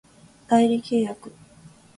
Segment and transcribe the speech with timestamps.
[0.47, 1.31] 代理契約